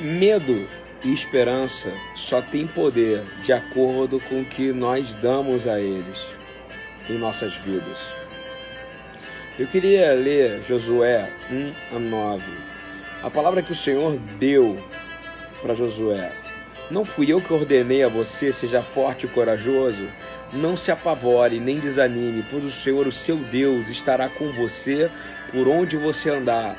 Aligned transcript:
Medo 0.00 0.66
e 1.04 1.12
esperança 1.12 1.92
só 2.16 2.40
tem 2.40 2.66
poder 2.66 3.22
de 3.42 3.52
acordo 3.52 4.18
com 4.18 4.40
o 4.40 4.44
que 4.46 4.72
nós 4.72 5.12
damos 5.20 5.68
a 5.68 5.78
eles 5.78 6.24
em 7.10 7.18
nossas 7.18 7.52
vidas. 7.56 7.98
Eu 9.58 9.66
queria 9.66 10.14
ler 10.14 10.62
Josué 10.66 11.30
1 11.50 11.96
a 11.96 11.98
9. 11.98 12.42
A 13.22 13.28
palavra 13.28 13.60
que 13.60 13.72
o 13.72 13.76
Senhor 13.76 14.18
deu 14.38 14.82
para 15.60 15.74
Josué. 15.74 16.32
Não 16.90 17.04
fui 17.04 17.30
eu 17.30 17.42
que 17.42 17.52
ordenei 17.52 18.02
a 18.02 18.08
você, 18.08 18.54
seja 18.54 18.80
forte 18.80 19.26
e 19.26 19.28
corajoso. 19.28 20.08
Não 20.50 20.78
se 20.78 20.90
apavore 20.90 21.60
nem 21.60 21.78
desanime, 21.78 22.42
pois 22.50 22.64
o 22.64 22.70
Senhor, 22.70 23.06
o 23.06 23.12
seu 23.12 23.36
Deus, 23.36 23.86
estará 23.90 24.30
com 24.30 24.50
você 24.52 25.10
por 25.52 25.68
onde 25.68 25.98
você 25.98 26.30
andar. 26.30 26.74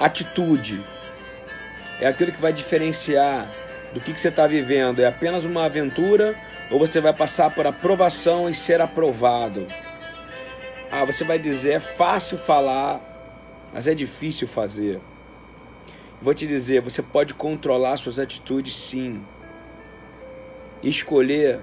Atitude 0.00 0.80
é 2.00 2.06
aquilo 2.06 2.32
que 2.32 2.40
vai 2.40 2.52
diferenciar 2.52 3.46
do 3.92 4.00
que, 4.00 4.12
que 4.12 4.20
você 4.20 4.28
está 4.28 4.46
vivendo. 4.46 5.00
É 5.00 5.06
apenas 5.06 5.44
uma 5.44 5.64
aventura 5.64 6.34
ou 6.70 6.78
você 6.78 7.00
vai 7.00 7.12
passar 7.12 7.54
por 7.54 7.66
aprovação 7.66 8.48
e 8.48 8.54
ser 8.54 8.80
aprovado? 8.80 9.66
Ah, 10.90 11.04
você 11.04 11.24
vai 11.24 11.38
dizer, 11.38 11.72
é 11.72 11.80
fácil 11.80 12.38
falar, 12.38 13.00
mas 13.72 13.86
é 13.86 13.94
difícil 13.94 14.46
fazer. 14.46 15.00
Vou 16.20 16.34
te 16.34 16.46
dizer, 16.46 16.80
você 16.80 17.02
pode 17.02 17.34
controlar 17.34 17.96
suas 17.96 18.18
atitudes 18.18 18.74
sim. 18.74 19.22
Escolher 20.82 21.60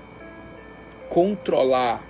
controlar 1.09 2.01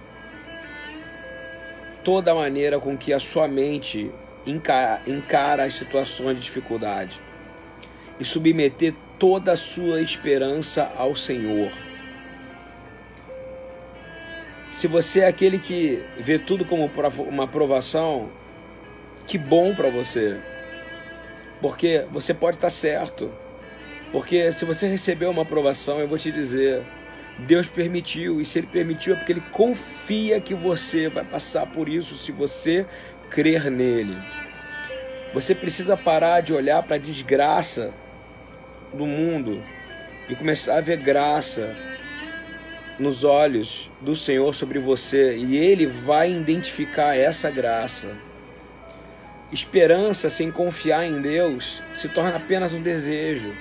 toda 2.04 2.32
a 2.32 2.36
maneira 2.36 2.80
com 2.80 2.98
que 2.98 3.14
a 3.14 3.20
sua 3.20 3.48
mente 3.48 4.12
encara, 4.46 5.64
as 5.64 5.74
situações 5.74 6.38
de 6.38 6.44
dificuldade 6.44 7.20
e 8.20 8.26
submeter 8.26 8.94
toda 9.20 9.52
a 9.52 9.58
sua 9.58 10.02
esperança 10.02 10.92
ao 10.98 11.16
Senhor. 11.16 11.72
Se 14.72 14.88
você 14.88 15.22
é 15.22 15.28
aquele 15.28 15.58
que 15.58 16.04
vê 16.18 16.38
tudo 16.38 16.66
como 16.66 16.92
uma 17.30 17.46
aprovação, 17.46 18.30
que 19.26 19.38
bom 19.38 19.74
para 19.74 19.90
você. 19.90 20.38
Porque 21.62 22.06
você 22.12 22.34
pode 22.34 22.58
estar 22.58 22.70
certo. 22.70 23.32
Porque 24.12 24.52
se 24.52 24.66
você 24.66 24.88
recebeu 24.88 25.32
uma 25.32 25.44
aprovação, 25.44 26.00
eu 26.00 26.08
vou 26.08 26.18
te 26.18 26.32
dizer, 26.32 26.84
Deus 27.40 27.68
permitiu, 27.68 28.40
e 28.40 28.46
se 28.46 28.60
Ele 28.60 28.68
permitiu 28.68 29.14
é 29.14 29.18
porque 29.18 29.32
Ele 29.32 29.44
confia 29.52 30.40
que 30.40 30.54
você 30.54 31.10
vai 31.10 31.24
passar 31.24 31.66
por 31.66 31.90
isso 31.90 32.18
se 32.18 32.32
você 32.32 32.86
crer 33.30 33.72
nele. 33.72 34.18
Você 35.34 35.56
precisa 35.56 35.98
parar 35.98 36.42
de 36.42 36.54
olhar 36.54 36.84
para 36.84 36.96
a 36.96 37.00
desgraça 37.00 37.94
do 38.94 39.06
mundo 39.06 39.62
e 40.30 40.36
começar 40.36 40.78
a 40.78 40.82
ver 40.82 40.98
graça 40.98 41.76
nos 42.98 43.24
olhos 43.24 43.90
do 44.00 44.16
Senhor 44.16 44.54
sobre 44.56 44.80
você, 44.80 45.36
e 45.36 45.58
Ele 45.58 45.86
vai 45.86 46.32
identificar 46.32 47.16
essa 47.16 47.50
graça. 47.50 48.16
Esperança 49.52 50.30
sem 50.30 50.52
confiar 50.52 51.06
em 51.06 51.22
Deus 51.22 51.82
se 51.94 52.10
torna 52.10 52.38
apenas 52.38 52.74
um 52.74 52.82
desejo. 52.82 53.54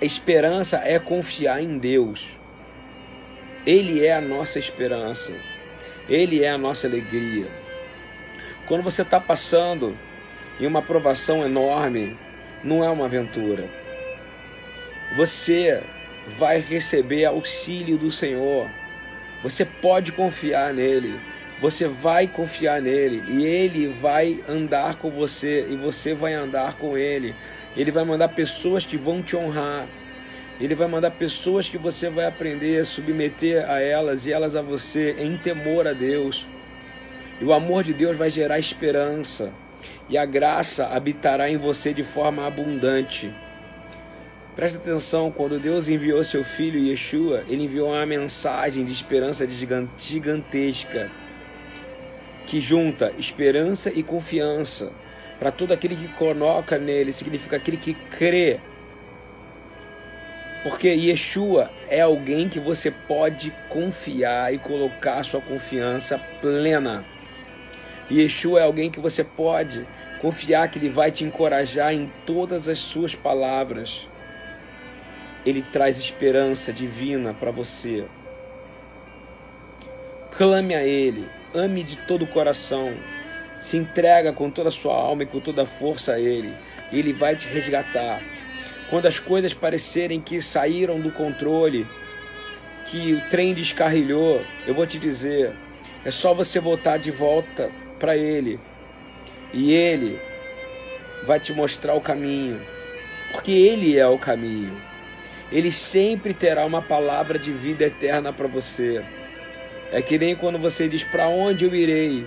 Esperança 0.00 0.80
é 0.84 0.98
confiar 0.98 1.62
em 1.62 1.78
Deus. 1.78 2.26
Ele 3.64 4.04
é 4.04 4.14
a 4.14 4.20
nossa 4.20 4.58
esperança. 4.58 5.32
Ele 6.08 6.42
é 6.42 6.50
a 6.50 6.58
nossa 6.58 6.86
alegria. 6.86 7.46
Quando 8.66 8.82
você 8.82 9.02
está 9.02 9.20
passando 9.20 9.96
em 10.60 10.66
uma 10.66 10.80
aprovação 10.80 11.44
enorme, 11.44 12.16
não 12.64 12.84
é 12.84 12.90
uma 12.90 13.06
aventura. 13.06 13.64
Você 15.16 15.82
vai 16.38 16.60
receber 16.60 17.24
auxílio 17.24 17.98
do 17.98 18.10
Senhor. 18.10 18.68
Você 19.42 19.64
pode 19.64 20.12
confiar 20.12 20.72
nele. 20.72 21.14
Você 21.60 21.86
vai 21.86 22.26
confiar 22.26 22.80
nele 22.80 23.22
e 23.28 23.44
ele 23.44 23.86
vai 23.86 24.40
andar 24.48 24.96
com 24.96 25.10
você 25.10 25.66
e 25.70 25.76
você 25.76 26.12
vai 26.14 26.34
andar 26.34 26.74
com 26.74 26.96
ele. 26.96 27.34
Ele 27.76 27.90
vai 27.90 28.04
mandar 28.04 28.28
pessoas 28.28 28.84
que 28.84 28.96
vão 28.96 29.22
te 29.22 29.36
honrar. 29.36 29.86
Ele 30.60 30.74
vai 30.74 30.88
mandar 30.88 31.10
pessoas 31.12 31.68
que 31.68 31.78
você 31.78 32.08
vai 32.08 32.26
aprender 32.26 32.80
a 32.80 32.84
submeter 32.84 33.68
a 33.68 33.80
elas 33.80 34.26
e 34.26 34.32
elas 34.32 34.54
a 34.54 34.62
você 34.62 35.14
em 35.18 35.36
temor 35.36 35.86
a 35.86 35.92
Deus. 35.92 36.46
E 37.40 37.44
o 37.44 37.52
amor 37.52 37.82
de 37.82 37.92
Deus 37.92 38.16
vai 38.16 38.30
gerar 38.30 38.58
esperança. 38.58 39.52
E 40.08 40.16
a 40.18 40.24
graça 40.24 40.86
habitará 40.86 41.48
em 41.50 41.56
você 41.56 41.92
de 41.92 42.02
forma 42.02 42.46
abundante. 42.46 43.32
Preste 44.54 44.76
atenção, 44.76 45.30
quando 45.30 45.58
Deus 45.58 45.88
enviou 45.88 46.22
seu 46.22 46.44
filho 46.44 46.78
Yeshua, 46.78 47.44
ele 47.48 47.64
enviou 47.64 47.88
uma 47.90 48.04
mensagem 48.04 48.84
de 48.84 48.92
esperança 48.92 49.46
gigantesca 49.96 51.10
que 52.46 52.60
junta 52.60 53.12
esperança 53.18 53.90
e 53.90 54.02
confiança 54.02 54.92
para 55.38 55.50
todo 55.50 55.72
aquele 55.72 55.96
que 55.96 56.08
coloca 56.08 56.78
nele, 56.78 57.12
significa 57.12 57.56
aquele 57.56 57.76
que 57.76 57.94
crê. 57.94 58.60
Porque 60.62 60.88
Yeshua 60.88 61.70
é 61.88 62.02
alguém 62.02 62.48
que 62.48 62.60
você 62.60 62.90
pode 62.90 63.50
confiar 63.68 64.54
e 64.54 64.58
colocar 64.58 65.24
sua 65.24 65.40
confiança 65.40 66.18
plena. 66.40 67.04
Yeshua 68.10 68.60
é 68.60 68.64
alguém 68.64 68.90
que 68.90 69.00
você 69.00 69.22
pode 69.24 69.86
confiar 70.20 70.68
que 70.68 70.78
ele 70.78 70.88
vai 70.88 71.10
te 71.10 71.24
encorajar 71.24 71.92
em 71.92 72.10
todas 72.24 72.68
as 72.68 72.78
suas 72.78 73.14
palavras. 73.14 74.06
Ele 75.44 75.62
traz 75.62 75.98
esperança 75.98 76.72
divina 76.72 77.34
para 77.34 77.50
você. 77.50 78.04
Clame 80.30 80.74
a 80.74 80.84
ele, 80.84 81.28
ame 81.54 81.82
de 81.82 81.96
todo 81.96 82.22
o 82.22 82.26
coração, 82.26 82.94
se 83.62 83.76
entrega 83.76 84.32
com 84.32 84.50
toda 84.50 84.68
a 84.68 84.72
sua 84.72 84.94
alma 84.94 85.22
e 85.22 85.26
com 85.26 85.40
toda 85.40 85.62
a 85.62 85.66
força 85.66 86.14
a 86.14 86.20
Ele, 86.20 86.52
e 86.90 86.98
Ele 86.98 87.12
vai 87.12 87.36
te 87.36 87.46
resgatar. 87.46 88.20
Quando 88.90 89.06
as 89.06 89.18
coisas 89.18 89.54
parecerem 89.54 90.20
que 90.20 90.42
saíram 90.42 91.00
do 91.00 91.10
controle, 91.12 91.86
que 92.86 93.14
o 93.14 93.20
trem 93.30 93.54
descarrilhou, 93.54 94.42
eu 94.66 94.74
vou 94.74 94.86
te 94.86 94.98
dizer, 94.98 95.52
é 96.04 96.10
só 96.10 96.34
você 96.34 96.58
voltar 96.58 96.98
de 96.98 97.10
volta 97.10 97.70
para 98.02 98.16
Ele, 98.16 98.58
e 99.54 99.72
Ele 99.72 100.18
vai 101.24 101.38
te 101.38 101.52
mostrar 101.52 101.94
o 101.94 102.00
caminho, 102.00 102.60
porque 103.30 103.52
Ele 103.52 103.96
é 103.96 104.08
o 104.08 104.18
caminho. 104.18 104.76
Ele 105.52 105.70
sempre 105.70 106.34
terá 106.34 106.66
uma 106.66 106.82
palavra 106.82 107.38
de 107.38 107.52
vida 107.52 107.84
eterna 107.84 108.32
para 108.32 108.48
você. 108.48 109.04
É 109.92 110.02
que 110.02 110.18
nem 110.18 110.34
quando 110.34 110.58
você 110.58 110.88
diz: 110.88 111.04
Para 111.04 111.28
onde 111.28 111.64
eu 111.64 111.72
irei? 111.72 112.26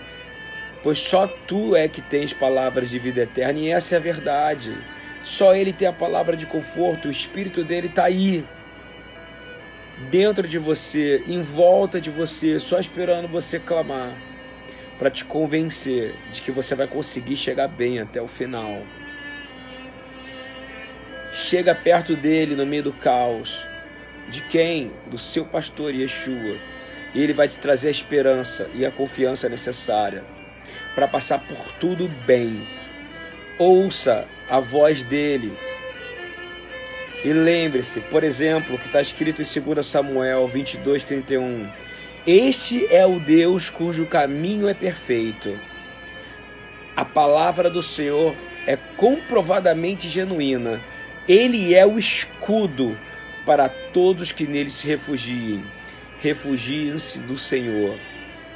Pois 0.82 1.00
só 1.00 1.28
tu 1.28 1.76
é 1.76 1.90
que 1.90 2.02
tens 2.02 2.32
palavras 2.32 2.90
de 2.90 2.98
vida 2.98 3.24
eterna, 3.24 3.60
e 3.60 3.70
essa 3.70 3.96
é 3.96 3.98
a 3.98 4.02
verdade. 4.02 4.74
Só 5.26 5.54
Ele 5.54 5.74
tem 5.74 5.90
a 5.90 5.94
palavra 5.94 6.38
de 6.38 6.46
conforto, 6.46 7.10
o 7.10 7.12
Espírito 7.12 7.66
dele 7.66 7.88
está 7.88 8.06
aí, 8.06 8.46
dentro 10.10 10.48
de 10.48 10.58
você, 10.58 11.22
em 11.28 11.42
volta 11.42 12.00
de 12.00 12.10
você, 12.10 12.60
só 12.60 12.80
esperando 12.80 13.28
você 13.28 13.60
clamar, 13.60 14.14
para 14.98 15.10
te 15.10 15.26
convencer 15.26 16.16
de 16.32 16.42
que 16.42 16.52
você 16.52 16.76
vai 16.76 16.88
conseguir 16.88 17.36
chegar 17.36 17.68
bem 17.68 18.00
até 18.00 18.22
o 18.22 18.28
final. 18.28 18.82
Chega 21.34 21.76
perto 21.76 22.16
dele 22.16 22.56
no 22.56 22.66
meio 22.66 22.84
do 22.84 22.94
caos. 22.94 23.58
De 24.30 24.42
quem? 24.42 24.92
Do 25.08 25.18
seu 25.18 25.46
pastor 25.46 25.94
Yeshua 25.94 26.58
e 27.16 27.22
Ele 27.22 27.34
vai 27.34 27.48
te 27.48 27.58
trazer 27.58 27.88
a 27.88 27.92
esperança 27.92 28.70
e 28.74 28.86
a 28.86 28.92
confiança 28.92 29.48
necessária 29.48 30.24
para 30.94 31.08
passar 31.08 31.40
por 31.40 31.72
tudo 31.80 32.10
bem. 32.26 32.62
Ouça 33.58 34.26
a 34.50 34.60
voz 34.60 35.02
dele. 35.04 35.54
E 37.24 37.32
lembre-se, 37.32 38.02
por 38.02 38.24
exemplo, 38.24 38.78
que 38.78 38.88
está 38.88 39.02
escrito 39.02 39.42
em 39.42 39.62
2 39.62 39.86
Samuel 39.86 40.48
22, 40.48 41.04
31. 41.04 41.85
Este 42.28 42.88
é 42.92 43.06
o 43.06 43.20
Deus 43.20 43.70
cujo 43.70 44.08
caminho 44.08 44.68
é 44.68 44.74
perfeito. 44.74 45.60
A 46.96 47.06
palavra 47.06 47.70
do 47.70 47.84
Senhor 47.84 48.34
é 48.66 48.76
comprovadamente 48.76 50.10
genuína. 50.10 50.82
Ele 51.28 51.76
é 51.76 51.86
o 51.86 52.00
escudo 52.00 52.98
para 53.46 53.70
todos 53.70 54.32
que 54.32 54.48
nele 54.48 54.72
se 54.72 54.88
refugiem. 54.88 55.64
Refugiem-se 56.20 57.20
do 57.20 57.38
Senhor, 57.38 57.96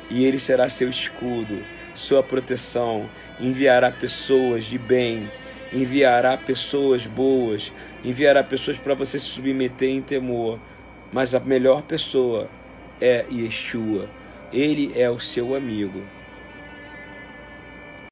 e 0.10 0.25
Ele 0.25 0.39
será 0.39 0.68
seu 0.68 0.89
escudo, 0.89 1.63
sua 1.94 2.24
proteção. 2.24 3.07
Enviará 3.39 3.92
pessoas 3.92 4.66
de 4.66 4.80
bem, 4.80 5.30
enviará 5.71 6.36
pessoas 6.38 7.06
boas, 7.06 7.71
enviará 8.04 8.44
pessoas 8.44 8.80
para 8.80 8.95
você 8.95 9.19
se 9.19 9.27
submeter 9.27 9.89
em 9.89 10.01
temor. 10.01 10.57
Mas 11.13 11.36
a 11.36 11.39
melhor 11.39 11.83
pessoa 11.83 12.50
é 13.01 13.25
Yeshua. 13.31 14.07
Ele 14.51 15.00
é 15.00 15.10
o 15.10 15.19
seu 15.19 15.56
amigo. 15.56 16.01